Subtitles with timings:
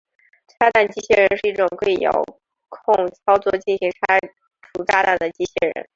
[0.47, 2.11] 拆弹机械人是一种可以遥
[2.69, 4.19] 控操作进行拆
[4.73, 5.87] 除炸弹的机械人。